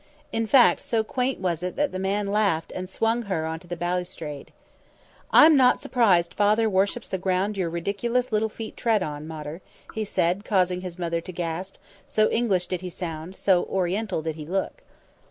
[0.31, 3.77] In fact, so quaint was it that the man laughed and swung her onto the
[3.77, 4.51] balustrade.
[5.29, 9.61] "I'm not surprised Father worships the ground your ridiculous little feet tread on, Mater,"
[9.93, 11.75] he said, causing his mother to gasp,
[12.07, 14.81] so English did he sound, so Oriental did he look.